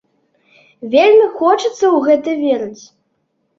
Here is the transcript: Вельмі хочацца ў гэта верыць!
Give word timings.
Вельмі 0.95 1.27
хочацца 1.37 1.69
ў 1.69 1.97
гэта 2.09 2.29
верыць! 2.43 2.83